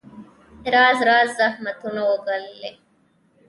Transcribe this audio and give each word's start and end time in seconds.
راز 0.73 0.99
راز 1.07 1.29
زحمتونه 1.39 2.01
وګاللې. 2.09 2.71